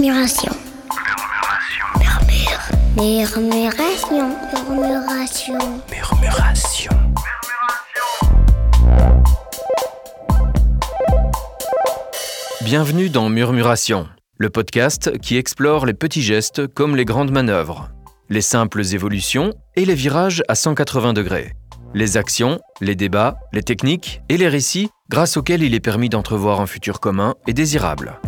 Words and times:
Murmuration. 0.00 0.52
Murmure. 2.96 3.34
Murmuration. 3.44 4.30
Murmuration. 4.70 5.58
Murmuration. 5.90 6.90
Bienvenue 12.62 13.10
dans 13.10 13.28
Murmuration, 13.28 14.08
le 14.38 14.48
podcast 14.48 15.18
qui 15.18 15.36
explore 15.36 15.84
les 15.84 15.92
petits 15.92 16.22
gestes 16.22 16.66
comme 16.66 16.96
les 16.96 17.04
grandes 17.04 17.30
manœuvres, 17.30 17.90
les 18.30 18.40
simples 18.40 18.80
évolutions 18.94 19.52
et 19.76 19.84
les 19.84 19.94
virages 19.94 20.42
à 20.48 20.54
180 20.54 21.12
degrés, 21.12 21.52
les 21.92 22.16
actions, 22.16 22.58
les 22.80 22.94
débats, 22.94 23.36
les 23.52 23.62
techniques 23.62 24.22
et 24.30 24.38
les 24.38 24.48
récits 24.48 24.88
grâce 25.10 25.36
auxquels 25.36 25.62
il 25.62 25.74
est 25.74 25.80
permis 25.80 26.08
d'entrevoir 26.08 26.62
un 26.62 26.66
futur 26.66 27.00
commun 27.00 27.34
et 27.46 27.52
désirable. 27.52 28.18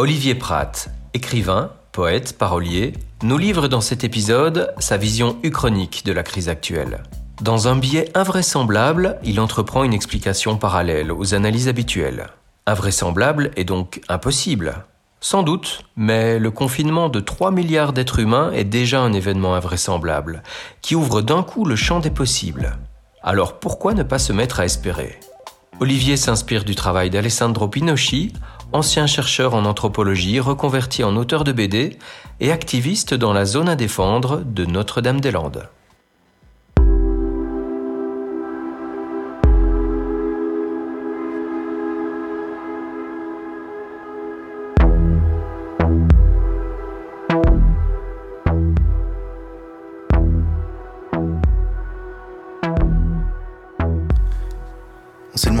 Olivier 0.00 0.36
Pratt, 0.36 0.90
écrivain, 1.12 1.72
poète, 1.90 2.38
parolier, 2.38 2.92
nous 3.24 3.36
livre 3.36 3.66
dans 3.66 3.80
cet 3.80 4.04
épisode 4.04 4.72
sa 4.78 4.96
vision 4.96 5.40
uchronique 5.42 6.04
de 6.06 6.12
la 6.12 6.22
crise 6.22 6.48
actuelle. 6.48 7.02
Dans 7.42 7.66
un 7.66 7.74
biais 7.74 8.08
invraisemblable, 8.14 9.18
il 9.24 9.40
entreprend 9.40 9.82
une 9.82 9.92
explication 9.92 10.56
parallèle 10.56 11.10
aux 11.10 11.34
analyses 11.34 11.66
habituelles. 11.66 12.28
Invraisemblable 12.64 13.50
est 13.56 13.64
donc 13.64 14.00
impossible. 14.08 14.84
Sans 15.20 15.42
doute, 15.42 15.82
mais 15.96 16.38
le 16.38 16.52
confinement 16.52 17.08
de 17.08 17.18
3 17.18 17.50
milliards 17.50 17.92
d'êtres 17.92 18.20
humains 18.20 18.52
est 18.52 18.62
déjà 18.62 19.00
un 19.00 19.12
événement 19.12 19.56
invraisemblable, 19.56 20.44
qui 20.80 20.94
ouvre 20.94 21.22
d'un 21.22 21.42
coup 21.42 21.64
le 21.64 21.74
champ 21.74 21.98
des 21.98 22.12
possibles. 22.12 22.76
Alors 23.20 23.58
pourquoi 23.58 23.94
ne 23.94 24.04
pas 24.04 24.20
se 24.20 24.32
mettre 24.32 24.60
à 24.60 24.64
espérer? 24.64 25.18
Olivier 25.80 26.16
s'inspire 26.16 26.64
du 26.64 26.74
travail 26.74 27.08
d'Alessandro 27.08 27.68
Pinocchi, 27.68 28.32
ancien 28.72 29.06
chercheur 29.06 29.54
en 29.54 29.64
anthropologie 29.64 30.40
reconverti 30.40 31.04
en 31.04 31.14
auteur 31.14 31.44
de 31.44 31.52
BD 31.52 31.98
et 32.40 32.50
activiste 32.50 33.14
dans 33.14 33.32
la 33.32 33.44
zone 33.44 33.68
à 33.68 33.76
défendre 33.76 34.42
de 34.44 34.64
Notre-Dame-des-Landes. 34.64 35.68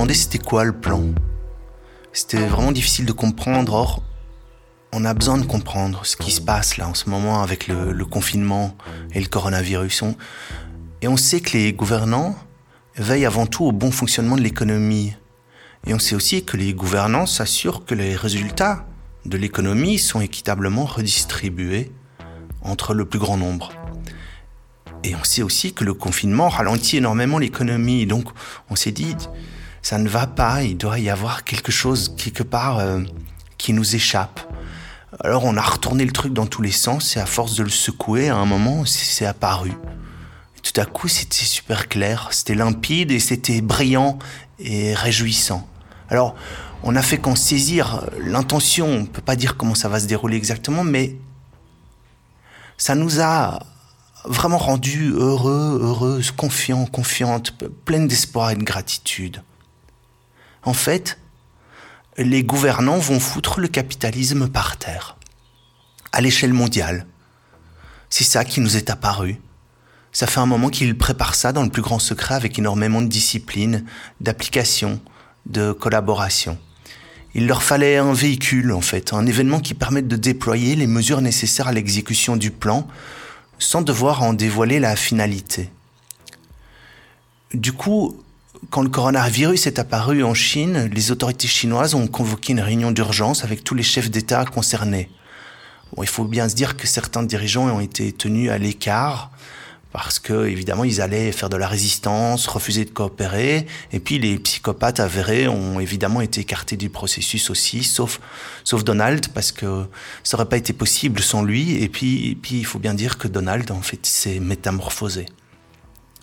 C'était 0.06 0.38
quoi 0.38 0.64
le 0.64 0.72
plan. 0.72 1.02
C'était 2.12 2.46
vraiment 2.46 2.72
difficile 2.72 3.04
de 3.04 3.12
comprendre. 3.12 3.72
Or, 3.74 4.02
on 4.92 5.04
a 5.04 5.12
besoin 5.14 5.38
de 5.38 5.44
comprendre 5.44 6.04
ce 6.04 6.16
qui 6.16 6.30
se 6.30 6.40
passe 6.40 6.76
là 6.76 6.88
en 6.88 6.94
ce 6.94 7.10
moment 7.10 7.42
avec 7.42 7.68
le, 7.68 8.04
confinement 8.04 8.76
et 9.12 9.20
le 9.20 9.26
coronavirus. 9.26 10.02
On- 10.02 10.16
et 11.02 11.08
on 11.08 11.16
sait 11.16 11.40
que 11.40 11.56
les 11.56 11.72
gouvernants 11.72 12.34
veillent 12.96 13.26
avant 13.26 13.46
tout 13.46 13.64
au 13.64 13.72
bon 13.72 13.90
fonctionnement 13.90 14.36
de 14.36 14.42
l'économie. 14.42 15.14
Et 15.86 15.94
on 15.94 15.98
sait 15.98 16.14
aussi 16.16 16.44
que 16.44 16.56
les 16.56 16.74
gouvernants 16.74 17.26
s'assurent 17.26 17.84
que 17.84 17.94
les 17.94 18.16
résultats 18.16 18.86
de 19.26 19.36
l'économie 19.36 19.98
sont 19.98 20.20
équitablement 20.20 20.86
redistribués 20.86 21.92
entre 22.62 22.94
le 22.94 23.04
plus 23.04 23.18
grand 23.18 23.36
nombre. 23.36 23.72
Et 25.04 25.14
on 25.14 25.22
sait 25.22 25.42
aussi 25.42 25.72
que 25.72 25.84
le 25.84 25.94
confinement 25.94 26.48
ralentit 26.48 26.96
énormément 26.96 27.38
l'économie. 27.38 28.06
Donc 28.06 28.28
on 28.70 28.74
s'est 28.74 28.90
dit, 28.90 29.14
ça 29.82 29.98
ne 29.98 30.08
va 30.08 30.26
pas, 30.26 30.62
il 30.62 30.76
doit 30.76 30.98
y 30.98 31.10
avoir 31.10 31.44
quelque 31.44 31.72
chose 31.72 32.14
quelque 32.16 32.42
part 32.42 32.78
euh, 32.78 33.00
qui 33.56 33.72
nous 33.72 33.94
échappe. 33.94 34.40
Alors 35.20 35.44
on 35.44 35.56
a 35.56 35.62
retourné 35.62 36.04
le 36.04 36.12
truc 36.12 36.32
dans 36.32 36.46
tous 36.46 36.62
les 36.62 36.70
sens 36.70 37.16
et 37.16 37.20
à 37.20 37.26
force 37.26 37.56
de 37.56 37.62
le 37.62 37.70
secouer, 37.70 38.28
à 38.28 38.36
un 38.36 38.46
moment, 38.46 38.84
c'est 38.84 39.26
apparu. 39.26 39.72
Tout 40.62 40.80
à 40.80 40.84
coup, 40.84 41.08
c'était 41.08 41.44
super 41.44 41.88
clair, 41.88 42.28
c'était 42.30 42.54
limpide 42.54 43.10
et 43.10 43.20
c'était 43.20 43.60
brillant 43.60 44.18
et 44.58 44.94
réjouissant. 44.94 45.66
Alors, 46.10 46.34
on 46.82 46.94
a 46.94 47.02
fait 47.02 47.18
qu'en 47.18 47.36
saisir 47.36 48.04
l'intention, 48.20 48.88
on 48.88 49.06
peut 49.06 49.22
pas 49.22 49.36
dire 49.36 49.56
comment 49.56 49.74
ça 49.74 49.88
va 49.88 50.00
se 50.00 50.06
dérouler 50.06 50.36
exactement, 50.36 50.84
mais 50.84 51.16
ça 52.76 52.94
nous 52.94 53.20
a 53.20 53.60
vraiment 54.24 54.58
rendu 54.58 55.10
heureux, 55.12 55.78
heureuses, 55.82 56.30
confiants, 56.30 56.86
confiantes, 56.86 57.52
pleines 57.84 58.08
d'espoir 58.08 58.50
et 58.50 58.56
de 58.56 58.62
gratitude. 58.62 59.42
En 60.68 60.74
fait, 60.74 61.18
les 62.18 62.44
gouvernants 62.44 62.98
vont 62.98 63.20
foutre 63.20 63.58
le 63.58 63.68
capitalisme 63.68 64.48
par 64.48 64.76
terre, 64.76 65.16
à 66.12 66.20
l'échelle 66.20 66.52
mondiale. 66.52 67.06
C'est 68.10 68.22
ça 68.24 68.44
qui 68.44 68.60
nous 68.60 68.76
est 68.76 68.90
apparu. 68.90 69.40
Ça 70.12 70.26
fait 70.26 70.40
un 70.40 70.44
moment 70.44 70.68
qu'ils 70.68 70.98
préparent 70.98 71.36
ça 71.36 71.54
dans 71.54 71.62
le 71.62 71.70
plus 71.70 71.80
grand 71.80 71.98
secret 71.98 72.34
avec 72.34 72.58
énormément 72.58 73.00
de 73.00 73.06
discipline, 73.06 73.86
d'application, 74.20 75.00
de 75.46 75.72
collaboration. 75.72 76.58
Il 77.32 77.46
leur 77.46 77.62
fallait 77.62 77.96
un 77.96 78.12
véhicule, 78.12 78.72
en 78.72 78.82
fait, 78.82 79.14
un 79.14 79.24
événement 79.24 79.60
qui 79.60 79.72
permette 79.72 80.06
de 80.06 80.16
déployer 80.16 80.76
les 80.76 80.86
mesures 80.86 81.22
nécessaires 81.22 81.68
à 81.68 81.72
l'exécution 81.72 82.36
du 82.36 82.50
plan 82.50 82.86
sans 83.58 83.80
devoir 83.80 84.22
en 84.22 84.34
dévoiler 84.34 84.80
la 84.80 84.96
finalité. 84.96 85.70
Du 87.54 87.72
coup, 87.72 88.22
quand 88.70 88.82
le 88.82 88.88
coronavirus 88.88 89.66
est 89.66 89.78
apparu 89.78 90.22
en 90.22 90.34
Chine, 90.34 90.90
les 90.92 91.10
autorités 91.10 91.48
chinoises 91.48 91.94
ont 91.94 92.06
convoqué 92.06 92.52
une 92.52 92.60
réunion 92.60 92.90
d'urgence 92.90 93.44
avec 93.44 93.64
tous 93.64 93.74
les 93.74 93.82
chefs 93.82 94.10
d'État 94.10 94.44
concernés. 94.44 95.10
Bon, 95.94 96.02
il 96.02 96.08
faut 96.08 96.24
bien 96.24 96.48
se 96.48 96.54
dire 96.54 96.76
que 96.76 96.86
certains 96.86 97.22
dirigeants 97.22 97.68
ont 97.68 97.80
été 97.80 98.12
tenus 98.12 98.50
à 98.50 98.58
l'écart 98.58 99.30
parce 99.90 100.18
que 100.18 100.46
évidemment 100.46 100.84
ils 100.84 101.00
allaient 101.00 101.32
faire 101.32 101.48
de 101.48 101.56
la 101.56 101.66
résistance, 101.66 102.46
refuser 102.46 102.84
de 102.84 102.90
coopérer, 102.90 103.66
et 103.90 104.00
puis 104.00 104.18
les 104.18 104.38
psychopathes 104.38 105.00
avérés 105.00 105.48
ont 105.48 105.80
évidemment 105.80 106.20
été 106.20 106.42
écartés 106.42 106.76
du 106.76 106.90
processus 106.90 107.48
aussi, 107.48 107.82
sauf 107.84 108.20
sauf 108.64 108.84
Donald 108.84 109.28
parce 109.28 109.50
que 109.50 109.86
ça 110.24 110.36
aurait 110.36 110.48
pas 110.48 110.58
été 110.58 110.74
possible 110.74 111.22
sans 111.22 111.42
lui, 111.42 111.82
et 111.82 111.88
puis 111.88 112.32
et 112.32 112.34
puis 112.34 112.58
il 112.58 112.66
faut 112.66 112.78
bien 112.78 112.94
dire 112.94 113.16
que 113.16 113.28
Donald 113.28 113.70
en 113.70 113.80
fait 113.80 114.04
s'est 114.04 114.40
métamorphosé. 114.40 115.26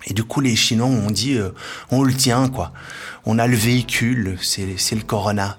Et 0.06 0.14
du 0.14 0.24
coup, 0.24 0.42
les 0.42 0.56
Chinois 0.56 0.88
ont 0.88 1.12
dit, 1.12 1.36
euh, 1.36 1.50
on 1.92 2.04
le 2.04 2.14
tient, 2.14 2.48
quoi. 2.48 2.72
On 3.26 3.40
a 3.40 3.48
le 3.48 3.56
véhicule, 3.56 4.38
c'est 4.42 4.76
c'est 4.78 4.96
le 4.96 5.02
corona. 5.02 5.58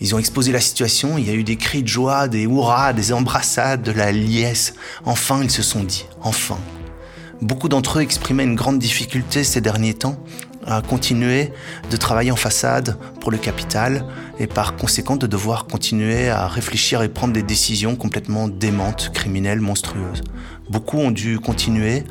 Ils 0.00 0.14
ont 0.14 0.18
exposé 0.18 0.50
la 0.50 0.60
situation, 0.60 1.16
il 1.16 1.28
y 1.28 1.30
a 1.30 1.34
eu 1.34 1.44
des 1.44 1.56
cris 1.56 1.82
de 1.82 1.88
joie, 1.88 2.26
des 2.26 2.42
hurrahs, 2.42 2.92
des 2.92 3.12
embrassades, 3.12 3.82
de 3.82 3.92
la 3.92 4.10
liesse. 4.10 4.74
Enfin, 5.04 5.40
ils 5.42 5.50
se 5.50 5.62
sont 5.62 5.84
dit, 5.84 6.06
enfin. 6.22 6.58
Beaucoup 7.40 7.68
d'entre 7.68 7.98
eux 7.98 8.02
exprimaient 8.02 8.44
une 8.44 8.54
grande 8.54 8.78
difficulté 8.78 9.44
ces 9.44 9.60
derniers 9.60 9.94
temps 9.94 10.16
à 10.66 10.80
continuer 10.80 11.52
de 11.90 11.96
travailler 11.96 12.30
en 12.30 12.36
façade 12.36 12.96
pour 13.20 13.30
le 13.30 13.38
capital 13.38 14.04
et 14.38 14.46
par 14.46 14.76
conséquent 14.76 15.16
de 15.16 15.26
devoir 15.26 15.66
continuer 15.66 16.28
à 16.28 16.46
réfléchir 16.46 17.02
et 17.02 17.08
prendre 17.08 17.32
des 17.32 17.42
décisions 17.42 17.96
complètement 17.96 18.48
démentes, 18.48 19.10
criminelles, 19.12 19.60
monstrueuses. 19.60 20.22
Beaucoup 20.70 20.98
ont 20.98 21.10
dû 21.10 21.38
continuer 21.38 22.04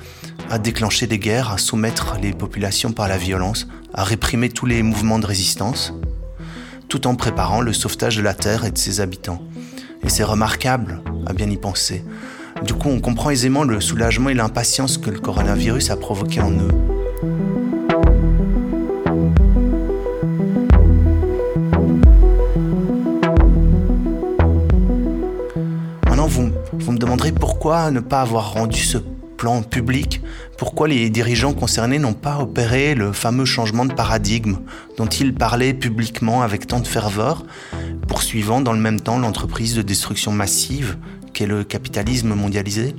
à 0.52 0.60
déclencher 0.60 1.08
des 1.08 1.18
guerres, 1.18 1.54
à 1.54 1.58
soumettre 1.58 2.18
les 2.22 2.34
populations 2.34 2.92
par 2.92 3.08
la 3.08 3.18
violence, 3.18 3.68
à 3.94 4.04
réprimer 4.04 4.50
tous 4.50 4.66
les 4.66 4.84
mouvements 4.84 5.18
de 5.18 5.26
résistance, 5.26 5.94
tout 6.90 7.08
en 7.08 7.16
préparant 7.16 7.62
le 7.62 7.72
sauvetage 7.72 8.18
de 8.18 8.22
la 8.22 8.34
Terre 8.34 8.66
et 8.66 8.72
de 8.72 8.78
ses 8.78 9.00
habitants. 9.00 9.42
Et 10.04 10.10
c'est 10.10 10.26
remarquable 10.26 11.02
à 11.26 11.32
bien 11.32 11.50
y 11.50 11.56
penser. 11.56 12.04
Du 12.66 12.74
coup, 12.74 12.90
on 12.90 13.00
comprend 13.00 13.30
aisément 13.30 13.64
le 13.64 13.80
soulagement 13.80 14.28
et 14.28 14.34
l'impatience 14.34 14.98
que 14.98 15.10
le 15.10 15.20
coronavirus 15.20 15.90
a 15.90 15.96
provoqué 15.96 16.42
en 16.42 16.52
eux. 16.52 16.72
Maintenant, 26.08 26.28
vous, 26.28 26.92
me 26.92 26.98
demanderez 26.98 27.32
pourquoi 27.32 27.90
ne 27.90 28.02
pas 28.02 28.20
avoir 28.20 28.52
rendu 28.52 28.82
ce 28.82 28.98
public, 29.70 30.22
pourquoi 30.58 30.88
les 30.88 31.10
dirigeants 31.10 31.54
concernés 31.54 31.98
n'ont 31.98 32.14
pas 32.14 32.38
opéré 32.38 32.94
le 32.94 33.12
fameux 33.12 33.46
changement 33.46 33.86
de 33.86 33.94
paradigme 33.94 34.58
dont 34.98 35.08
ils 35.08 35.34
parlaient 35.34 35.74
publiquement 35.74 36.44
avec 36.44 36.68
tant 36.68 36.80
de 36.80 36.88
ferveur, 36.88 37.44
poursuivant 38.08 38.62
dans 38.62 38.74
le 38.74 38.80
même 38.80 39.00
temps 39.00 39.18
l'entreprise 39.18 39.74
de 39.74 39.82
destruction 39.82 40.32
massive 40.32 40.98
qu'est 41.34 41.48
le 41.48 41.64
capitalisme 41.64 42.36
mondialisé? 42.36 42.94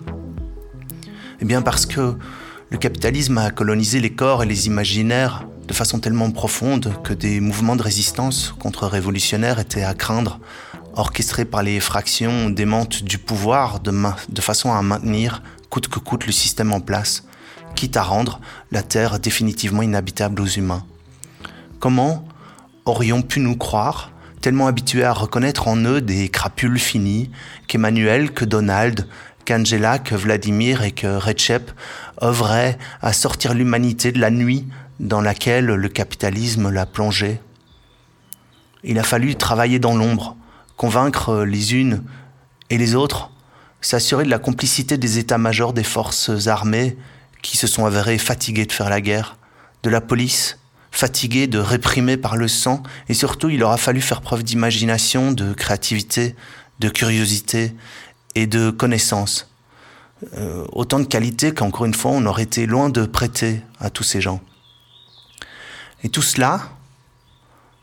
Eh 1.41 1.45
bien 1.45 1.63
parce 1.63 1.87
que 1.87 2.15
le 2.71 2.79
capitalisme 2.79 3.39
a 3.39 3.51
colonisé 3.51 4.01
les 4.01 4.11
corps 4.11 4.43
et 4.43 4.47
les 4.47 4.67
imaginaires 4.67 5.47
de 5.69 5.75
façon 5.75 6.01
tellement 6.01 6.33
profonde 6.33 6.93
que 7.05 7.13
des 7.15 7.39
mouvements 7.39 7.77
de 7.77 7.83
résistance 7.83 8.53
contre-révolutionnaires 8.59 9.61
étaient 9.61 9.85
à 9.85 9.95
craindre, 9.95 10.41
orchestrés 10.95 11.45
par 11.45 11.63
les 11.63 11.79
fractions 11.79 12.51
démentes 12.51 13.05
du 13.05 13.19
pouvoir 13.19 13.79
de, 13.79 13.93
de 14.29 14.41
façon 14.41 14.73
à 14.73 14.83
maintenir 14.83 15.41
coûte 15.73 15.89
que 15.89 15.99
coûte 15.99 16.27
le 16.27 16.33
système 16.33 16.71
en 16.75 16.81
place, 16.81 17.25
quitte 17.75 17.97
à 17.97 18.03
rendre 18.03 18.41
la 18.73 18.83
Terre 18.83 19.19
définitivement 19.19 19.81
inhabitable 19.81 20.43
aux 20.43 20.47
humains. 20.47 20.85
Comment 21.81 22.27
aurions 22.85 23.23
pu 23.23 23.41
nous 23.41 23.57
croire, 23.57 24.11
tellement 24.43 24.67
habitués 24.67 25.03
à 25.03 25.15
reconnaître 25.15 25.69
en 25.69 25.79
eux 25.79 26.03
des 26.03 26.29
crapules 26.29 26.79
finis, 26.79 27.31
qu'Emmanuel, 27.69 28.33
que 28.33 28.45
Donald, 28.45 29.09
qu'Angela, 29.47 29.99
que 29.99 30.15
Vladimir 30.15 30.83
et 30.83 30.93
que 30.93 31.07
Recep 31.07 31.71
œuvraient 32.23 32.77
à 33.01 33.15
sortir 33.15 33.55
l'humanité 33.55 34.13
de 34.13 34.21
la 34.21 34.31
nuit 34.31 34.67
dans 35.01 35.23
laquelle 35.23 35.65
le 35.65 35.89
capitalisme 35.89 36.69
l'a 36.69 36.85
plongée? 36.85 37.41
Il 38.85 38.99
a 38.99 39.05
fallu 39.05 39.37
travailler 39.37 39.79
dans 39.79 39.97
l'ombre, 39.97 40.37
convaincre 40.77 41.45
les 41.45 41.77
unes 41.77 42.05
et 42.69 42.77
les 42.77 42.95
autres, 42.95 43.31
s'assurer 43.83 44.25
de 44.25 44.31
la 44.31 44.39
complicité 44.39 44.97
des 44.97 45.19
états-majors 45.19 45.75
des 45.75 45.85
forces 45.85 46.47
armées 46.47 46.97
qui 47.43 47.57
se 47.57 47.67
sont 47.67 47.85
avérées 47.85 48.19
fatiguées 48.19 48.65
de 48.65 48.73
faire 48.73 48.89
la 48.89 49.01
guerre, 49.01 49.37
de 49.83 49.91
la 49.91 50.01
police, 50.01 50.59
fatiguée 50.91 51.47
de 51.49 51.59
réprimer 51.59 52.17
par 52.17 52.37
le 52.37 52.49
sang, 52.49 52.83
et 53.09 53.15
surtout 53.15 53.51
il 53.51 53.63
aura 53.63 53.77
fallu 53.77 54.01
faire 54.01 54.21
preuve 54.21 54.45
d'imagination, 54.45 55.33
de 55.33 55.53
créativité, 55.53 56.37
de 56.79 56.89
curiosité 56.89 57.75
et 58.35 58.47
de 58.47 58.71
connaissance. 58.71 59.51
Euh, 60.39 60.65
autant 60.73 61.01
de 61.01 61.05
qualités 61.05 61.53
qu'encore 61.53 61.85
une 61.85 61.95
fois 61.95 62.13
on 62.13 62.25
aurait 62.27 62.45
été 62.45 62.67
loin 62.67 62.89
de 62.89 63.05
prêter 63.05 63.63
à 63.81 63.91
tous 63.91 64.05
ces 64.05 64.21
gens. 64.21 64.41
Et 66.05 66.09
tout 66.09 66.23
cela, 66.23 66.61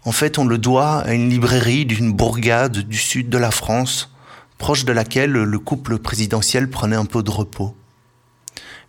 en 0.05 0.11
fait, 0.11 0.37
on 0.37 0.45
le 0.45 0.57
doit 0.57 0.99
à 0.99 1.13
une 1.13 1.29
librairie 1.29 1.85
d'une 1.85 2.13
bourgade 2.13 2.77
du 2.77 2.97
sud 2.97 3.29
de 3.29 3.37
la 3.37 3.51
France, 3.51 4.09
proche 4.59 4.85
de 4.85 4.91
laquelle 4.91 5.31
le 5.31 5.59
couple 5.59 5.97
présidentiel 5.97 6.69
prenait 6.69 6.95
un 6.95 7.05
peu 7.05 7.23
de 7.23 7.31
repos. 7.31 7.75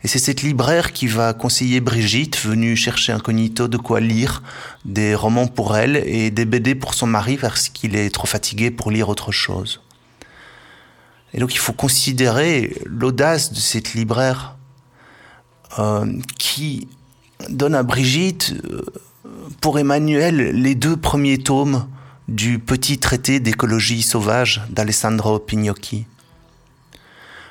Et 0.02 0.08
c'est 0.08 0.19
cette 0.19 0.43
libraire 0.43 0.93
qui 0.93 1.06
va 1.06 1.32
conseiller 1.32 1.81
Brigitte, 1.81 2.38
venue 2.38 2.75
chercher 2.75 3.12
incognito 3.12 3.69
de 3.69 3.76
quoi 3.76 4.00
lire, 4.00 4.43
des 4.84 5.14
romans 5.14 5.46
pour 5.46 5.76
elle 5.76 5.96
et 5.96 6.31
des 6.31 6.44
BD 6.44 6.75
pour 6.75 6.94
son 6.94 7.06
mari 7.06 7.37
parce 7.37 7.69
qu'il 7.69 7.96
est 7.96 8.11
trop 8.11 8.26
fatigué 8.26 8.70
pour 8.70 8.90
lire 8.90 9.08
autre 9.08 9.31
chose. 9.31 9.81
Et 11.32 11.38
donc 11.38 11.55
il 11.55 11.58
faut 11.58 11.75
considérer 11.75 12.76
l'audace 12.87 13.52
de 13.52 13.58
cette 13.58 13.94
libraire 13.94 14.56
euh, 15.78 16.11
qui 16.38 16.88
donne 17.49 17.75
à 17.75 17.82
Brigitte, 17.82 18.55
euh, 18.70 18.82
pour 19.61 19.78
Emmanuel, 19.78 20.37
les 20.37 20.75
deux 20.75 20.96
premiers 20.96 21.38
tomes 21.38 21.87
du 22.31 22.61
petit 22.61 22.99
traité 22.99 23.41
d'écologie 23.41 24.03
sauvage 24.03 24.62
d'Alessandro 24.71 25.41
Pignocchi. 25.41 26.06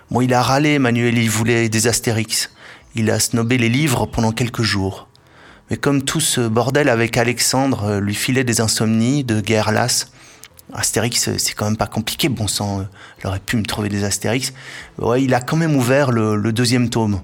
Bon, 0.09 0.21
il 0.21 0.33
a 0.33 0.41
râlé, 0.41 0.75
Emmanuel, 0.75 1.17
il 1.17 1.29
voulait 1.29 1.67
des 1.67 1.87
Astérix. 1.87 2.49
Il 2.95 3.11
a 3.11 3.19
snobé 3.19 3.57
les 3.57 3.67
livres 3.67 4.05
pendant 4.05 4.31
quelques 4.31 4.61
jours. 4.61 5.09
Mais 5.69 5.75
comme 5.75 6.03
tout 6.03 6.21
ce 6.21 6.47
bordel 6.47 6.87
avec 6.87 7.17
Alexandre 7.17 7.83
euh, 7.83 7.99
lui 7.99 8.15
filait 8.15 8.45
des 8.45 8.61
insomnies, 8.61 9.25
de 9.25 9.41
guerre 9.41 9.71
lasse, 9.73 10.11
Astérix, 10.73 11.29
c'est 11.37 11.53
quand 11.53 11.65
même 11.65 11.77
pas 11.77 11.87
compliqué, 11.87 12.29
bon 12.29 12.47
sang, 12.47 12.79
euh, 12.79 12.83
il 13.19 13.27
aurait 13.27 13.39
pu 13.39 13.57
me 13.57 13.63
trouver 13.63 13.89
des 13.89 14.05
Astérix. 14.05 14.53
Ouais, 14.97 15.21
il 15.21 15.33
a 15.33 15.41
quand 15.41 15.57
même 15.57 15.75
ouvert 15.75 16.11
le, 16.11 16.53
deuxième 16.53 16.89
tome 16.89 17.21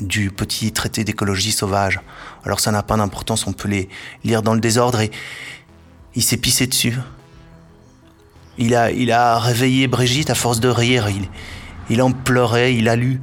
du 0.00 0.30
petit 0.30 0.72
traité 0.72 1.04
d'écologie 1.04 1.52
sauvage. 1.52 2.00
Alors 2.44 2.58
ça 2.58 2.72
n'a 2.72 2.82
pas 2.82 2.96
d'importance, 2.96 3.46
on 3.46 3.52
peut 3.52 3.68
les 3.68 3.88
lire 4.24 4.42
dans 4.42 4.54
le 4.54 4.60
désordre 4.60 5.00
et 5.00 5.10
il 6.14 6.22
s'est 6.22 6.36
pissé 6.36 6.66
dessus. 6.66 6.96
Il 8.58 8.74
a, 8.74 8.90
il 8.90 9.10
a 9.10 9.38
réveillé 9.38 9.88
Brigitte 9.88 10.30
à 10.30 10.34
force 10.34 10.60
de 10.60 10.68
rire. 10.68 11.08
Il, 11.08 11.28
il 11.90 12.02
en 12.02 12.12
pleurait, 12.12 12.74
il 12.74 12.88
a 12.88 12.96
lu. 12.96 13.20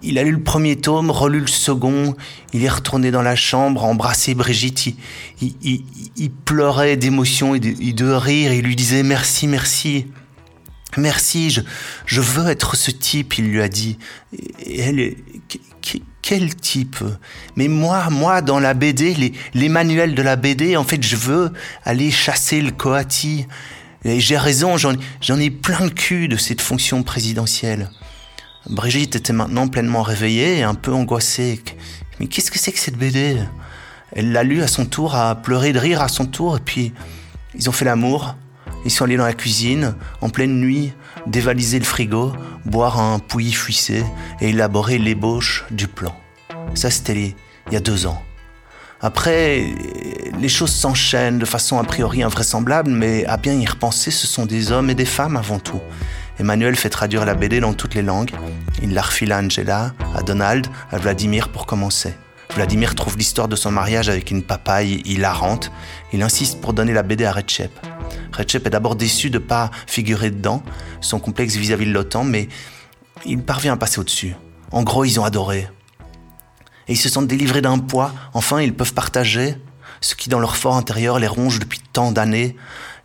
Il 0.00 0.18
a 0.18 0.22
lu 0.22 0.30
le 0.30 0.42
premier 0.42 0.76
tome, 0.76 1.10
relu 1.10 1.40
le 1.40 1.48
second, 1.48 2.14
il 2.52 2.64
est 2.64 2.68
retourné 2.68 3.10
dans 3.10 3.20
la 3.20 3.34
chambre, 3.34 3.84
embrassé 3.84 4.32
Brigitte, 4.34 4.94
il, 5.40 6.30
pleurait 6.44 6.96
d'émotion 6.96 7.56
et 7.56 7.58
de, 7.58 8.04
rire, 8.12 8.52
il 8.52 8.64
lui 8.64 8.76
disait 8.76 9.02
merci, 9.02 9.48
merci, 9.48 10.06
merci, 10.96 11.50
je, 11.50 11.62
je 12.06 12.20
veux 12.20 12.46
être 12.48 12.76
ce 12.76 12.92
type, 12.92 13.38
il 13.38 13.48
lui 13.50 13.60
a 13.60 13.68
dit. 13.68 13.98
Et 14.64 14.80
elle, 14.80 15.16
quel 16.26 16.56
type? 16.56 17.04
Mais 17.54 17.68
moi, 17.68 18.10
moi, 18.10 18.42
dans 18.42 18.58
la 18.58 18.74
BD, 18.74 19.32
les, 19.54 19.68
manuels 19.68 20.16
de 20.16 20.22
la 20.22 20.34
BD, 20.34 20.76
en 20.76 20.82
fait, 20.82 21.00
je 21.00 21.14
veux 21.14 21.52
aller 21.84 22.10
chasser 22.10 22.60
le 22.60 22.72
coati. 22.72 23.46
Et 24.04 24.18
j'ai 24.18 24.36
raison, 24.36 24.76
j'en 24.76 25.38
ai 25.38 25.50
plein 25.50 25.84
le 25.84 25.90
cul 25.90 26.26
de 26.26 26.36
cette 26.36 26.60
fonction 26.60 27.04
présidentielle. 27.04 27.90
Brigitte 28.68 29.14
était 29.14 29.32
maintenant 29.32 29.68
pleinement 29.68 30.02
réveillée 30.02 30.58
et 30.58 30.62
un 30.64 30.74
peu 30.74 30.92
angoissée. 30.92 31.62
Mais 32.18 32.26
qu'est-ce 32.26 32.50
que 32.50 32.58
c'est 32.58 32.72
que 32.72 32.80
cette 32.80 32.98
BD 32.98 33.36
Elle 34.10 34.32
l'a 34.32 34.42
lu 34.42 34.62
à 34.62 34.66
son 34.66 34.84
tour, 34.84 35.14
a 35.14 35.36
pleuré 35.36 35.72
de 35.72 35.78
rire 35.78 36.02
à 36.02 36.08
son 36.08 36.26
tour, 36.26 36.56
et 36.56 36.60
puis 36.60 36.92
ils 37.54 37.68
ont 37.68 37.72
fait 37.72 37.84
l'amour. 37.84 38.34
Ils 38.84 38.90
sont 38.90 39.04
allés 39.04 39.16
dans 39.16 39.26
la 39.26 39.32
cuisine, 39.32 39.94
en 40.20 40.28
pleine 40.28 40.58
nuit, 40.58 40.92
dévaliser 41.26 41.78
le 41.78 41.84
frigo, 41.84 42.32
boire 42.64 43.00
un 43.00 43.18
pouilly 43.18 43.52
fuissé 43.52 44.04
et 44.40 44.50
élaborer 44.50 44.98
l'ébauche 44.98 45.64
du 45.70 45.88
plan. 45.88 46.14
Ça, 46.74 46.90
c'était 46.90 47.34
il 47.68 47.72
y 47.72 47.76
a 47.76 47.80
deux 47.80 48.06
ans. 48.06 48.22
Après, 49.00 49.66
les 50.40 50.48
choses 50.48 50.72
s'enchaînent 50.72 51.38
de 51.38 51.44
façon 51.44 51.78
a 51.78 51.84
priori 51.84 52.22
invraisemblable, 52.22 52.90
mais 52.90 53.26
à 53.26 53.36
bien 53.36 53.52
y 53.52 53.66
repenser, 53.66 54.10
ce 54.10 54.26
sont 54.26 54.46
des 54.46 54.72
hommes 54.72 54.88
et 54.88 54.94
des 54.94 55.04
femmes 55.04 55.36
avant 55.36 55.58
tout. 55.58 55.80
Emmanuel 56.38 56.76
fait 56.76 56.90
traduire 56.90 57.24
la 57.24 57.34
BD 57.34 57.60
dans 57.60 57.74
toutes 57.74 57.94
les 57.94 58.02
langues. 58.02 58.32
Il 58.82 58.94
la 58.94 59.02
refile 59.02 59.32
à 59.32 59.38
Angela, 59.38 59.92
à 60.14 60.22
Donald, 60.22 60.66
à 60.90 60.98
Vladimir 60.98 61.48
pour 61.50 61.66
commencer. 61.66 62.14
Vladimir 62.54 62.94
trouve 62.94 63.18
l'histoire 63.18 63.48
de 63.48 63.56
son 63.56 63.70
mariage 63.70 64.08
avec 64.08 64.30
une 64.30 64.42
papaye 64.42 65.02
hilarante. 65.04 65.70
Il 66.12 66.22
insiste 66.22 66.60
pour 66.60 66.72
donner 66.72 66.92
la 66.92 67.02
BD 67.02 67.24
à 67.24 67.32
Recep. 67.32 67.70
Recep 68.32 68.66
est 68.66 68.70
d'abord 68.70 68.96
déçu 68.96 69.30
de 69.30 69.38
ne 69.38 69.44
pas 69.44 69.70
figurer 69.86 70.30
dedans, 70.30 70.62
son 71.00 71.18
complexe 71.18 71.56
vis-à-vis 71.56 71.84
-vis 71.84 71.88
de 71.88 71.94
l'OTAN, 71.94 72.24
mais 72.24 72.48
il 73.24 73.42
parvient 73.42 73.74
à 73.74 73.76
passer 73.76 73.98
au-dessus. 73.98 74.34
En 74.72 74.82
gros, 74.82 75.04
ils 75.04 75.18
ont 75.20 75.24
adoré 75.24 75.68
et 76.88 76.92
ils 76.92 76.96
se 76.96 77.08
sentent 77.08 77.26
délivrés 77.26 77.62
d'un 77.62 77.78
poids. 77.78 78.12
Enfin, 78.32 78.60
ils 78.60 78.74
peuvent 78.74 78.94
partager 78.94 79.56
ce 80.00 80.14
qui 80.14 80.28
dans 80.28 80.38
leur 80.38 80.56
fort 80.56 80.76
intérieur 80.76 81.18
les 81.18 81.26
ronge 81.26 81.58
depuis 81.58 81.80
tant 81.92 82.12
d'années, 82.12 82.56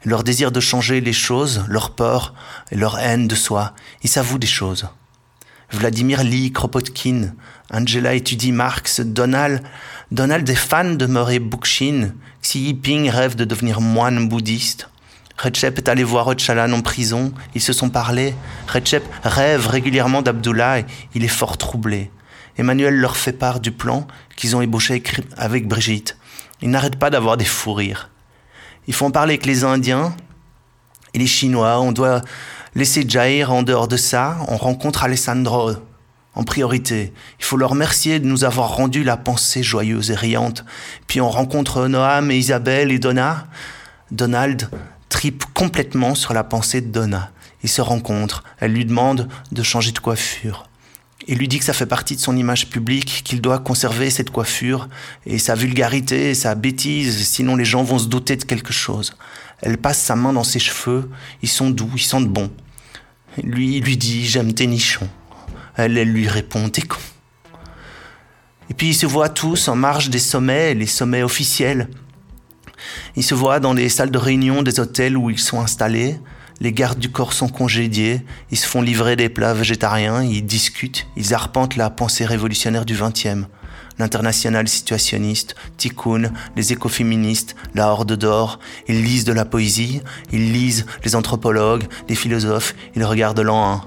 leur 0.03 0.23
désir 0.23 0.51
de 0.51 0.59
changer 0.59 1.01
les 1.01 1.13
choses, 1.13 1.63
leur 1.67 1.95
peur 1.95 2.33
et 2.71 2.75
leur 2.75 2.99
haine 2.99 3.27
de 3.27 3.35
soi. 3.35 3.73
Ils 4.03 4.09
s'avouent 4.09 4.39
des 4.39 4.47
choses. 4.47 4.87
Vladimir 5.71 6.23
lit 6.23 6.51
Kropotkin, 6.51 7.33
Angela 7.71 8.13
étudie 8.13 8.51
Marx, 8.51 8.99
Donald, 8.99 9.63
Donald 10.11 10.47
est 10.49 10.55
fan 10.55 10.97
de 10.97 11.05
Murray 11.05 11.39
Bookchin, 11.39 12.11
Xi 12.41 12.65
Jinping 12.65 13.09
rêve 13.09 13.35
de 13.35 13.45
devenir 13.45 13.79
moine 13.79 14.27
bouddhiste. 14.27 14.89
Recep 15.41 15.77
est 15.79 15.89
allé 15.89 16.03
voir 16.03 16.29
Öcalan 16.29 16.71
en 16.71 16.81
prison, 16.81 17.33
ils 17.55 17.61
se 17.61 17.73
sont 17.73 17.89
parlé. 17.89 18.35
Recep 18.67 19.03
rêve 19.23 19.67
régulièrement 19.67 20.21
d'Abdullah, 20.21 20.79
et 20.79 20.85
il 21.15 21.23
est 21.23 21.27
fort 21.27 21.57
troublé. 21.57 22.11
Emmanuel 22.57 22.95
leur 22.95 23.17
fait 23.17 23.33
part 23.33 23.59
du 23.59 23.71
plan 23.71 24.05
qu'ils 24.35 24.55
ont 24.55 24.61
ébauché 24.61 25.01
avec 25.37 25.67
Brigitte. 25.67 26.17
Ils 26.61 26.69
n'arrêtent 26.69 26.99
pas 26.99 27.09
d'avoir 27.09 27.37
des 27.37 27.45
fous 27.45 27.73
rires. 27.73 28.09
Il 28.87 28.93
faut 28.93 29.05
en 29.05 29.11
parler 29.11 29.33
avec 29.33 29.45
les 29.47 29.63
Indiens 29.63 30.15
et 31.13 31.19
les 31.19 31.27
Chinois. 31.27 31.79
On 31.79 31.91
doit 31.91 32.21
laisser 32.75 33.03
Jair 33.07 33.51
en 33.51 33.63
dehors 33.63 33.87
de 33.87 33.97
ça. 33.97 34.37
On 34.47 34.57
rencontre 34.57 35.03
Alessandro 35.03 35.71
en 36.35 36.43
priorité. 36.43 37.13
Il 37.39 37.45
faut 37.45 37.57
leur 37.57 37.71
remercier 37.71 38.19
de 38.19 38.27
nous 38.27 38.43
avoir 38.43 38.75
rendu 38.75 39.03
la 39.03 39.17
pensée 39.17 39.63
joyeuse 39.63 40.11
et 40.11 40.15
riante. 40.15 40.65
Puis 41.07 41.19
on 41.19 41.29
rencontre 41.29 41.87
Noam 41.87 42.29
et 42.29 42.37
Isabelle 42.37 42.91
et 42.91 42.99
Donna. 42.99 43.47
Donald 44.11 44.69
tripe 45.11 45.43
complètement 45.53 46.15
sur 46.15 46.33
la 46.33 46.43
pensée 46.43 46.81
de 46.81 46.87
Donna. 46.87 47.31
Ils 47.63 47.69
se 47.69 47.81
rencontrent. 47.81 48.43
Elle 48.59 48.71
lui 48.71 48.85
demande 48.85 49.27
de 49.51 49.61
changer 49.61 49.91
de 49.91 49.99
coiffure. 49.99 50.63
Il 51.27 51.37
lui 51.37 51.47
dit 51.47 51.59
que 51.59 51.65
ça 51.65 51.73
fait 51.73 51.85
partie 51.85 52.15
de 52.15 52.21
son 52.21 52.35
image 52.35 52.69
publique, 52.69 53.21
qu'il 53.23 53.41
doit 53.41 53.59
conserver 53.59 54.09
cette 54.09 54.31
coiffure 54.31 54.89
et 55.27 55.37
sa 55.37 55.53
vulgarité, 55.53 56.33
sa 56.33 56.55
bêtise, 56.55 57.27
sinon 57.27 57.55
les 57.55 57.65
gens 57.65 57.83
vont 57.83 57.99
se 57.99 58.07
douter 58.07 58.37
de 58.37 58.43
quelque 58.43 58.73
chose. 58.73 59.15
Elle 59.61 59.77
passe 59.77 59.99
sa 59.99 60.15
main 60.15 60.33
dans 60.33 60.43
ses 60.43 60.57
cheveux, 60.57 61.07
ils 61.43 61.49
sont 61.49 61.69
doux, 61.69 61.91
ils 61.95 62.01
sentent 62.01 62.27
bon. 62.27 62.49
Lui, 63.43 63.77
il 63.77 63.83
lui 63.83 63.97
dit 63.97 64.25
J'aime 64.25 64.53
tes 64.53 64.65
nichons. 64.65 65.09
Elle, 65.75 65.97
elle 65.97 66.11
lui 66.11 66.27
répond 66.27 66.69
T'es 66.69 66.81
con. 66.81 66.97
Et 68.71 68.73
puis 68.73 68.89
ils 68.89 68.95
se 68.95 69.05
voient 69.05 69.29
tous 69.29 69.67
en 69.67 69.75
marge 69.75 70.09
des 70.09 70.19
sommets, 70.19 70.73
les 70.73 70.87
sommets 70.87 71.21
officiels. 71.21 71.89
Ils 73.15 73.23
se 73.23 73.35
voient 73.35 73.59
dans 73.59 73.73
les 73.73 73.89
salles 73.89 74.11
de 74.11 74.17
réunion 74.17 74.63
des 74.63 74.79
hôtels 74.79 75.17
où 75.17 75.29
ils 75.29 75.39
sont 75.39 75.61
installés, 75.61 76.19
les 76.61 76.73
gardes 76.73 76.99
du 76.99 77.09
corps 77.09 77.33
sont 77.33 77.49
congédiés, 77.49 78.21
ils 78.51 78.57
se 78.57 78.67
font 78.67 78.83
livrer 78.83 79.15
des 79.15 79.29
plats 79.29 79.55
végétariens, 79.55 80.23
ils 80.23 80.45
discutent, 80.45 81.07
ils 81.17 81.33
arpentent 81.33 81.75
la 81.75 81.89
pensée 81.89 82.23
révolutionnaire 82.23 82.85
du 82.85 82.95
XXe. 82.95 83.47
L'international 83.97 84.67
situationniste, 84.67 85.55
Tikkun, 85.77 86.31
les 86.55 86.71
écoféministes, 86.71 87.55
la 87.73 87.87
Horde 87.87 88.15
d'Or, 88.15 88.59
ils 88.87 89.03
lisent 89.03 89.25
de 89.25 89.33
la 89.33 89.43
poésie, 89.43 90.01
ils 90.31 90.53
lisent 90.53 90.85
les 91.03 91.15
anthropologues, 91.15 91.85
les 92.07 92.15
philosophes, 92.15 92.75
ils 92.95 93.03
regardent 93.03 93.41
l'an 93.41 93.73
1. 93.73 93.81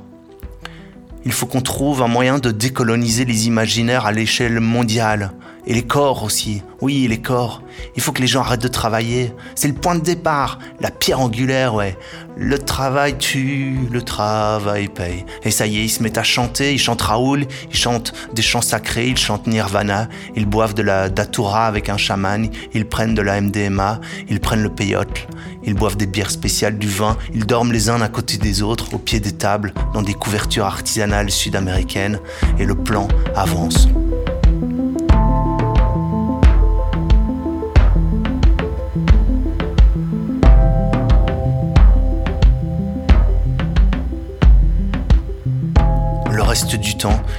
Il 1.24 1.32
faut 1.32 1.46
qu'on 1.46 1.62
trouve 1.62 2.02
un 2.02 2.08
moyen 2.08 2.38
de 2.38 2.50
décoloniser 2.50 3.24
les 3.24 3.46
imaginaires 3.46 4.04
à 4.04 4.12
l'échelle 4.12 4.60
mondiale. 4.60 5.32
Et 5.66 5.72
les 5.72 5.82
corps 5.82 6.22
aussi. 6.22 6.62
Oui, 6.80 7.06
les 7.08 7.20
corps. 7.20 7.62
Il 7.96 8.02
faut 8.02 8.12
que 8.12 8.20
les 8.20 8.26
gens 8.26 8.40
arrêtent 8.40 8.62
de 8.62 8.68
travailler. 8.68 9.32
C'est 9.54 9.68
le 9.68 9.74
point 9.74 9.94
de 9.94 10.02
départ, 10.02 10.58
la 10.80 10.90
pierre 10.90 11.20
angulaire, 11.20 11.74
ouais. 11.74 11.96
Le 12.36 12.58
travail 12.58 13.16
tue, 13.16 13.78
le 13.90 14.02
travail 14.02 14.88
paye. 14.88 15.24
Et 15.44 15.50
ça 15.50 15.66
y 15.66 15.78
est, 15.78 15.84
ils 15.84 15.88
se 15.88 16.02
mettent 16.02 16.18
à 16.18 16.24
chanter, 16.24 16.74
ils 16.74 16.78
chantent 16.78 17.02
Raoul, 17.02 17.46
ils 17.70 17.76
chantent 17.76 18.12
des 18.34 18.42
chants 18.42 18.60
sacrés, 18.60 19.08
ils 19.08 19.16
chantent 19.16 19.46
Nirvana, 19.46 20.08
ils 20.34 20.44
boivent 20.44 20.74
de 20.74 20.82
la 20.82 21.08
datura 21.08 21.66
avec 21.66 21.88
un 21.88 21.96
chaman, 21.96 22.48
ils 22.74 22.86
prennent 22.86 23.14
de 23.14 23.22
la 23.22 23.40
MDMA, 23.40 24.00
ils 24.28 24.40
prennent 24.40 24.62
le 24.62 24.74
peyote, 24.74 25.28
ils 25.62 25.74
boivent 25.74 25.96
des 25.96 26.06
bières 26.06 26.30
spéciales, 26.30 26.76
du 26.76 26.88
vin, 26.88 27.16
ils 27.32 27.46
dorment 27.46 27.72
les 27.72 27.88
uns 27.88 28.00
à 28.00 28.08
côté 28.08 28.36
des 28.36 28.62
autres, 28.62 28.94
au 28.94 28.98
pied 28.98 29.20
des 29.20 29.32
tables, 29.32 29.72
dans 29.94 30.02
des 30.02 30.14
couvertures 30.14 30.66
artisanales 30.66 31.30
sud-américaines, 31.30 32.18
et 32.58 32.64
le 32.64 32.74
plan 32.74 33.06
avance. 33.36 33.88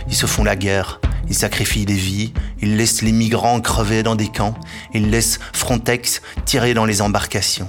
Ils 0.08 0.16
se 0.16 0.26
font 0.26 0.44
la 0.44 0.56
guerre, 0.56 1.00
ils 1.28 1.36
sacrifient 1.36 1.86
des 1.86 1.96
vies, 1.96 2.34
ils 2.62 2.78
laissent 2.78 3.02
les 3.02 3.12
migrants 3.12 3.62
crever 3.62 4.04
dans 4.04 4.16
des 4.16 4.28
camps, 4.28 4.56
ils 4.94 5.10
laissent 5.10 5.40
Frontex 5.54 6.22
tirer 6.46 6.74
dans 6.74 6.86
les 6.86 7.02
embarcations. 7.02 7.68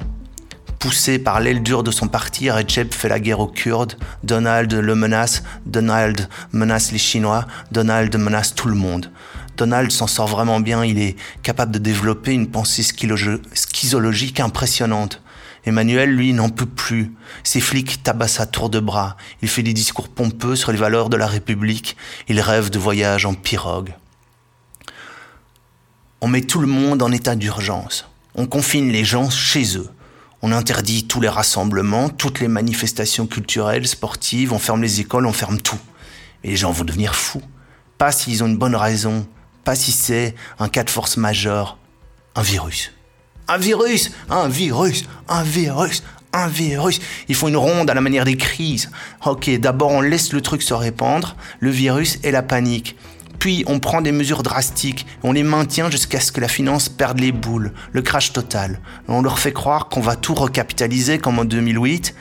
Poussé 0.78 1.18
par 1.18 1.40
l'aile 1.40 1.62
dure 1.62 1.82
de 1.82 1.90
son 1.90 2.06
parti, 2.06 2.50
Recep 2.50 2.92
fait 2.92 3.08
la 3.08 3.18
guerre 3.18 3.40
aux 3.40 3.48
Kurdes, 3.48 3.94
Donald 4.22 4.72
le 4.72 4.94
menace, 4.94 5.42
Donald 5.64 6.28
menace 6.52 6.92
les 6.92 6.98
Chinois, 6.98 7.46
Donald 7.72 8.14
menace 8.16 8.54
tout 8.54 8.68
le 8.68 8.74
monde. 8.74 9.10
Donald 9.56 9.90
s'en 9.90 10.06
sort 10.06 10.28
vraiment 10.28 10.60
bien, 10.60 10.84
il 10.84 10.98
est 11.00 11.16
capable 11.42 11.72
de 11.72 11.78
développer 11.78 12.32
une 12.32 12.50
pensée 12.50 12.82
schizologique 12.82 14.38
impressionnante. 14.38 15.22
Emmanuel, 15.66 16.14
lui, 16.14 16.32
n'en 16.32 16.48
peut 16.48 16.64
plus. 16.64 17.12
Ses 17.42 17.60
flics 17.60 18.02
tabassent 18.04 18.40
à 18.40 18.46
tour 18.46 18.70
de 18.70 18.78
bras. 18.78 19.16
Il 19.42 19.48
fait 19.48 19.64
des 19.64 19.72
discours 19.72 20.08
pompeux 20.08 20.54
sur 20.54 20.70
les 20.70 20.78
valeurs 20.78 21.10
de 21.10 21.16
la 21.16 21.26
République. 21.26 21.96
Il 22.28 22.40
rêve 22.40 22.70
de 22.70 22.78
voyages 22.78 23.26
en 23.26 23.34
pirogue. 23.34 23.92
On 26.20 26.28
met 26.28 26.42
tout 26.42 26.60
le 26.60 26.68
monde 26.68 27.02
en 27.02 27.10
état 27.10 27.34
d'urgence. 27.34 28.08
On 28.36 28.46
confine 28.46 28.90
les 28.90 29.04
gens 29.04 29.28
chez 29.28 29.76
eux. 29.76 29.88
On 30.40 30.52
interdit 30.52 31.06
tous 31.06 31.20
les 31.20 31.28
rassemblements, 31.28 32.08
toutes 32.08 32.40
les 32.40 32.48
manifestations 32.48 33.26
culturelles, 33.26 33.88
sportives, 33.88 34.52
on 34.52 34.58
ferme 34.58 34.82
les 34.82 35.00
écoles, 35.00 35.26
on 35.26 35.32
ferme 35.32 35.60
tout. 35.60 35.78
Et 36.44 36.50
les 36.50 36.56
gens 36.56 36.70
vont 36.70 36.84
devenir 36.84 37.16
fous. 37.16 37.42
Pas 37.98 38.12
s'ils 38.12 38.44
ont 38.44 38.46
une 38.46 38.58
bonne 38.58 38.76
raison, 38.76 39.26
pas 39.64 39.74
si 39.74 39.90
c'est 39.90 40.34
un 40.58 40.68
cas 40.68 40.84
de 40.84 40.90
force 40.90 41.16
majeure, 41.16 41.78
un 42.34 42.42
virus. 42.42 42.92
Un 43.48 43.58
virus, 43.58 44.10
un 44.28 44.48
virus, 44.48 45.04
un 45.28 45.44
virus, 45.44 46.02
un 46.32 46.48
virus. 46.48 47.00
Ils 47.28 47.34
font 47.34 47.48
une 47.48 47.56
ronde 47.56 47.88
à 47.88 47.94
la 47.94 48.00
manière 48.00 48.24
des 48.24 48.36
crises. 48.36 48.90
Ok, 49.24 49.48
d'abord 49.58 49.92
on 49.92 50.00
laisse 50.00 50.32
le 50.32 50.40
truc 50.40 50.62
se 50.62 50.74
répandre, 50.74 51.36
le 51.60 51.70
virus 51.70 52.18
et 52.24 52.32
la 52.32 52.42
panique. 52.42 52.96
Puis 53.38 53.64
on 53.68 53.78
prend 53.78 54.00
des 54.00 54.12
mesures 54.12 54.42
drastiques, 54.42 55.06
on 55.22 55.32
les 55.32 55.42
maintient 55.42 55.90
jusqu'à 55.90 56.20
ce 56.20 56.32
que 56.32 56.40
la 56.40 56.48
finance 56.48 56.88
perde 56.88 57.20
les 57.20 57.32
boules, 57.32 57.72
le 57.92 58.02
crash 58.02 58.32
total. 58.32 58.80
On 59.08 59.22
leur 59.22 59.38
fait 59.38 59.52
croire 59.52 59.88
qu'on 59.88 60.00
va 60.00 60.16
tout 60.16 60.34
recapitaliser 60.34 61.18
comme 61.18 61.38
en 61.38 61.44
2008, 61.44 62.14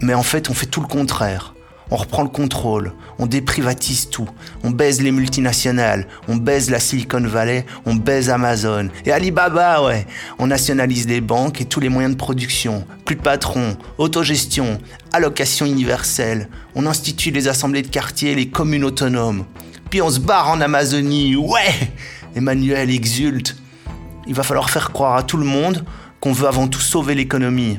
mais 0.00 0.14
en 0.14 0.22
fait 0.22 0.48
on 0.48 0.54
fait 0.54 0.66
tout 0.66 0.80
le 0.80 0.86
contraire 0.86 1.53
on 1.90 1.96
reprend 1.96 2.22
le 2.22 2.28
contrôle, 2.28 2.92
on 3.18 3.26
déprivatise 3.26 4.08
tout, 4.08 4.28
on 4.62 4.70
baise 4.70 5.02
les 5.02 5.12
multinationales, 5.12 6.06
on 6.28 6.36
baise 6.36 6.70
la 6.70 6.80
Silicon 6.80 7.20
Valley, 7.20 7.66
on 7.86 7.94
baise 7.94 8.30
Amazon. 8.30 8.88
Et 9.04 9.12
Alibaba, 9.12 9.82
ouais, 9.84 10.06
on 10.38 10.46
nationalise 10.46 11.06
les 11.06 11.20
banques 11.20 11.60
et 11.60 11.66
tous 11.66 11.80
les 11.80 11.88
moyens 11.88 12.14
de 12.14 12.18
production, 12.18 12.86
plus 13.04 13.16
de 13.16 13.22
patrons, 13.22 13.76
autogestion, 13.98 14.78
allocation 15.12 15.66
universelle, 15.66 16.48
on 16.74 16.86
institue 16.86 17.30
les 17.30 17.48
assemblées 17.48 17.82
de 17.82 17.88
quartier, 17.88 18.34
les 18.34 18.48
communes 18.48 18.84
autonomes. 18.84 19.44
Puis 19.90 20.02
on 20.02 20.10
se 20.10 20.20
barre 20.20 20.48
en 20.48 20.60
Amazonie, 20.60 21.36
ouais 21.36 21.92
Emmanuel 22.34 22.90
exulte. 22.90 23.56
Il 24.26 24.34
va 24.34 24.42
falloir 24.42 24.70
faire 24.70 24.90
croire 24.90 25.16
à 25.16 25.22
tout 25.22 25.36
le 25.36 25.44
monde 25.44 25.84
qu'on 26.20 26.32
veut 26.32 26.48
avant 26.48 26.66
tout 26.66 26.80
sauver 26.80 27.14
l'économie 27.14 27.78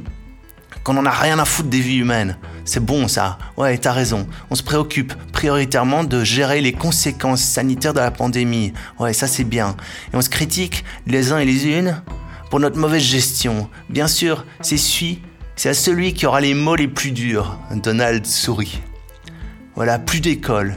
qu'on 0.86 0.98
en 0.98 1.06
a 1.08 1.12
rien 1.12 1.40
à 1.40 1.46
foutre 1.46 1.70
des 1.70 1.80
vies 1.80 1.98
humaines. 1.98 2.38
C'est 2.66 2.84
bon 2.84 3.08
ça. 3.08 3.38
Ouais, 3.58 3.78
t'as 3.78 3.92
raison. 3.92 4.28
On 4.50 4.56
se 4.56 4.64
préoccupe 4.64 5.14
prioritairement 5.32 6.04
de 6.04 6.24
gérer 6.24 6.62
les 6.62 6.74
conséquences 6.74 7.42
sanitaires 7.42 7.94
de 7.94 8.00
la 8.00 8.10
pandémie. 8.10 8.74
Ouais, 9.00 9.14
ça 9.14 9.28
c'est 9.28 9.44
bien. 9.44 9.76
Et 10.12 10.18
on 10.18 10.22
se 10.22 10.30
critique 10.30 10.84
les 11.06 11.32
uns 11.32 11.38
et 11.38 11.46
les 11.46 11.68
unes 11.68 12.02
pour 12.50 12.60
notre 12.60 12.80
mauvaise 12.80 13.04
gestion. 13.04 13.70
Bien 13.90 14.08
sûr, 14.08 14.46
c'est 14.62 14.78
celui, 14.78 15.22
c'est 15.56 15.70
à 15.70 15.74
celui 15.76 16.14
qui 16.14 16.26
aura 16.26 16.42
les 16.42 16.56
mots 16.56 16.76
les 16.76 16.88
plus 16.88 17.12
durs. 17.12 17.60
Donald 17.72 18.26
sourit. 18.26 18.82
Voilà, 19.76 20.00
plus 20.00 20.20
d'école, 20.20 20.76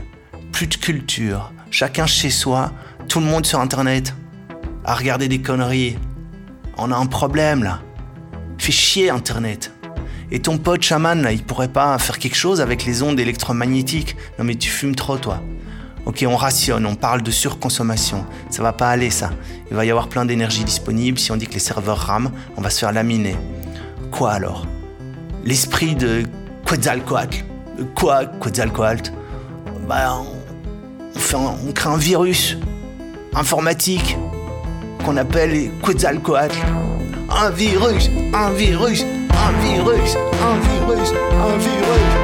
plus 0.52 0.66
de 0.66 0.75
culture, 0.75 1.52
chacun 1.71 2.07
chez 2.07 2.30
soi, 2.30 2.73
tout 3.09 3.21
le 3.21 3.26
monde 3.26 3.47
sur 3.47 3.61
internet, 3.61 4.14
à 4.85 4.95
regarder 4.95 5.28
des 5.28 5.40
conneries. 5.40 5.97
On 6.76 6.92
a 6.92 6.97
un 6.97 7.07
problème 7.07 7.62
là. 7.62 7.80
Fait 8.59 8.73
chier 8.73 9.09
internet. 9.09 9.73
Et 10.30 10.40
ton 10.40 10.58
pote 10.58 10.82
chaman, 10.82 11.23
là, 11.23 11.32
il 11.32 11.42
pourrait 11.42 11.68
pas 11.68 11.97
faire 11.99 12.18
quelque 12.18 12.37
chose 12.37 12.61
avec 12.61 12.85
les 12.85 13.02
ondes 13.02 13.18
électromagnétiques 13.18 14.16
Non 14.38 14.44
mais 14.44 14.56
tu 14.56 14.68
fumes 14.68 14.94
trop, 14.94 15.16
toi. 15.16 15.42
Ok, 16.04 16.25
on 16.26 16.37
rationne, 16.37 16.87
on 16.87 16.94
parle 16.94 17.23
de 17.23 17.30
surconsommation. 17.30 18.25
Ça 18.50 18.62
va 18.62 18.73
pas 18.73 18.88
aller, 18.88 19.11
ça. 19.11 19.30
Il 19.70 19.76
va 19.76 19.85
y 19.85 19.90
avoir 19.90 20.08
plein 20.08 20.25
d'énergie 20.25 20.64
disponible. 20.64 21.18
Si 21.18 21.32
on 21.32 21.37
dit 21.37 21.47
que 21.47 21.54
les 21.54 21.58
serveurs 21.58 21.99
rament, 21.99 22.30
on 22.56 22.62
va 22.62 22.70
se 22.70 22.78
faire 22.78 22.92
laminer. 22.92 23.37
Quoi 24.11 24.32
alors? 24.32 24.66
L'esprit 25.44 25.94
de 25.94 26.25
Quetzalcoatl. 26.66 27.44
Quoi, 27.94 28.26
Quetzalcoatl? 28.26 29.12
Bah, 29.87 30.18
on, 31.14 31.18
fait 31.18 31.37
on 31.37 31.73
crée 31.73 31.90
un 31.90 31.97
virus 31.97 32.56
informatique 33.35 34.16
qu'on 35.04 35.16
appelle 35.16 35.70
Quetzalcoatl. 35.85 36.56
Un 37.30 37.50
virus, 37.50 38.11
un 38.32 38.50
virus, 38.52 39.04
virus, 39.69 40.17
un 40.17 40.61
virus, 40.63 41.13
un 41.13 41.59
virus, 41.59 42.18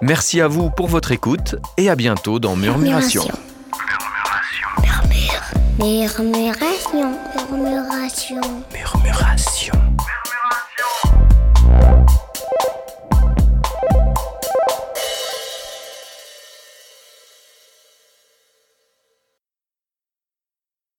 Merci 0.00 0.40
à 0.40 0.46
vous 0.46 0.70
pour 0.70 0.86
votre 0.86 1.10
écoute 1.10 1.56
et 1.76 1.90
à 1.90 1.96
bientôt 1.96 2.38
dans 2.38 2.54
Murmuration. 2.54 3.24
Murmuration. 4.80 5.34
Murmuration. 5.78 7.14
Murmuration. 7.50 8.40
Murmuration. 8.72 9.87